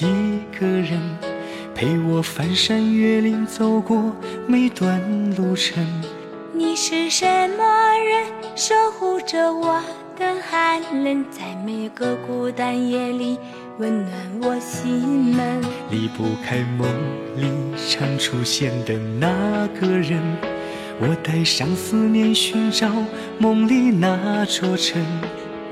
[0.00, 0.98] 一个人，
[1.74, 4.16] 陪我翻山越岭，走过
[4.46, 4.98] 每段
[5.36, 5.84] 路程。
[6.54, 7.26] 你是什
[7.58, 7.62] 么
[7.98, 9.82] 人，守护着我
[10.18, 13.38] 的寒冷，在每个孤单夜里
[13.78, 14.90] 温暖我心
[15.36, 15.60] 门。
[15.90, 16.88] 离不开梦
[17.36, 17.44] 里
[17.86, 20.22] 常出现的那个人，
[21.00, 22.88] 我带上思念寻找
[23.38, 25.04] 梦里那座城。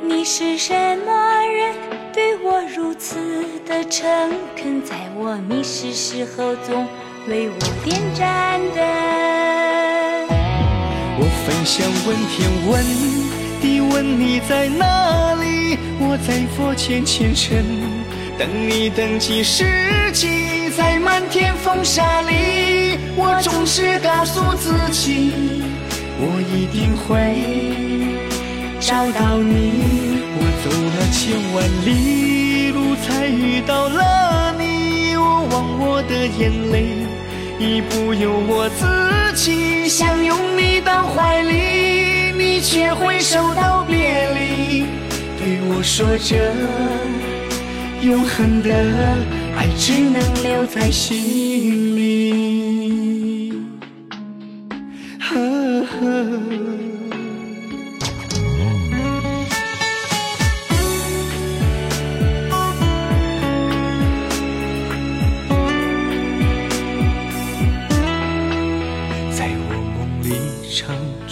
[0.02, 0.74] 你是什
[1.06, 1.12] 么
[1.46, 1.74] 人，
[2.18, 3.16] 对我如此
[3.64, 4.10] 的诚
[4.56, 6.84] 恳，在我迷失时候总
[7.28, 7.54] 为我
[7.84, 8.84] 点盏灯。
[11.16, 12.84] 我焚香问天问
[13.60, 17.64] 地问你在哪里，我在佛前虔诚
[18.36, 25.62] 等你等几世纪，在漫天风沙里，我总是告诉自己，
[26.18, 27.14] 我一定会
[28.80, 30.47] 找到你。
[30.64, 37.06] 走了千万里路才遇到了你，我忘我的眼泪。
[37.60, 38.86] 已不由我自
[39.34, 44.84] 己，想拥你到怀里，你却挥手道别离，
[45.38, 46.54] 对我说着
[48.00, 48.70] 永恒的
[49.56, 53.52] 爱只能留在心里。
[55.18, 55.98] 呵呵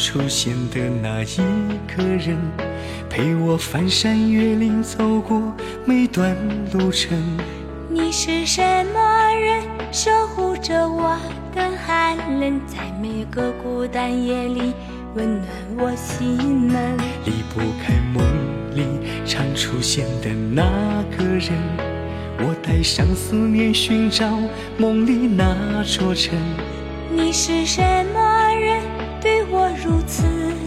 [0.06, 1.36] 出现的那一
[1.88, 2.38] 个人，
[3.10, 5.52] 陪我翻山越岭，走过
[5.84, 6.36] 每段
[6.72, 7.18] 路程。
[7.90, 8.62] 你是什
[8.94, 11.18] 么人，守护着我
[11.52, 14.72] 的寒冷，在每个孤单夜里
[15.16, 16.96] 温暖我心门。
[17.24, 18.24] 离不开梦
[18.76, 18.84] 里
[19.26, 21.50] 常出现的那个人，
[22.38, 24.38] 我带上思念寻找
[24.78, 26.38] 梦里那座城。
[27.10, 27.82] 你是什
[28.14, 28.80] 么人？
[29.26, 30.22] 对我如此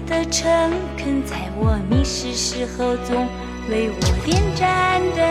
[0.06, 0.52] 的诚
[0.98, 3.26] 恳，在我迷失时候总
[3.70, 5.24] 为我点盏灯。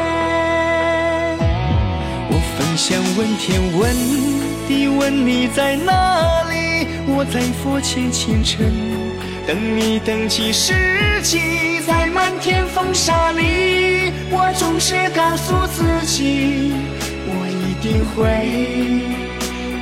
[2.30, 3.94] 我分享问天问
[4.66, 8.64] 地问你在哪里，我在佛前虔诚
[9.46, 10.72] 等你等几世
[11.22, 16.72] 纪，在漫天风沙里，我总是告诉自己，
[17.26, 19.27] 我一定会。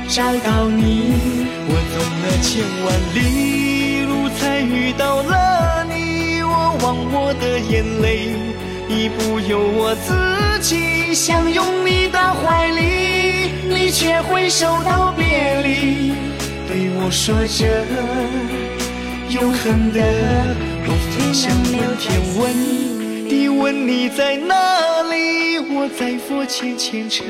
[0.09, 1.13] 找到你，
[1.67, 6.41] 我走了千万里路才遇到了你。
[6.41, 8.29] 我忘我的眼泪，
[8.87, 11.13] 已不由我自己。
[11.13, 16.13] 想拥你到怀里，你却挥手道别离，
[16.67, 17.85] 对我说着
[19.29, 20.01] 永恒的
[20.87, 24.55] 我分享问天问地问你在哪
[25.11, 27.25] 里，我在佛前虔诚。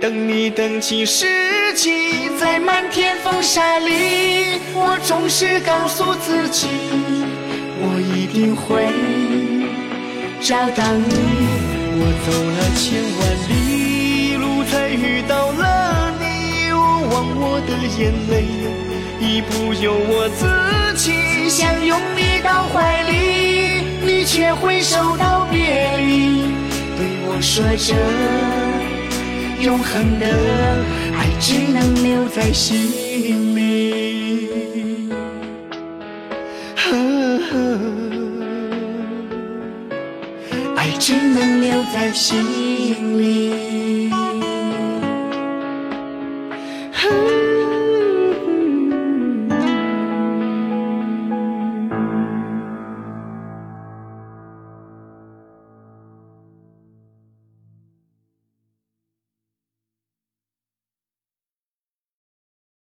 [0.00, 1.26] 等你等几世
[1.68, 6.66] 世纪，在漫天风沙里，我总是告诉自己，
[7.82, 8.86] 我一定会
[10.40, 11.12] 找到你。
[12.00, 13.20] 我走了千万
[13.50, 18.48] 里路才遇到了你，我忘我的眼泪，
[19.20, 20.48] 已不由我自
[20.96, 21.50] 己。
[21.50, 26.44] 想拥你到怀里，你却挥手道别离，
[26.96, 28.77] 对我说着。
[29.60, 30.26] 永恒的
[31.16, 32.76] 爱只能留在心
[33.56, 35.10] 里，
[40.76, 44.17] 爱只能留在心里。